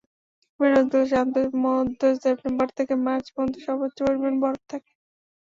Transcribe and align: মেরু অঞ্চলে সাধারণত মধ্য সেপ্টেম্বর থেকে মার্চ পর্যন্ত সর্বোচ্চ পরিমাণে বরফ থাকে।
মেরু 0.59 0.75
অঞ্চলে 0.79 1.05
সাধারণত 1.07 1.35
মধ্য 1.63 2.01
সেপ্টেম্বর 2.23 2.67
থেকে 2.77 2.93
মার্চ 3.05 3.25
পর্যন্ত 3.33 3.55
সর্বোচ্চ 3.65 3.97
পরিমাণে 4.05 4.37
বরফ 4.43 4.61
থাকে। 4.71 4.91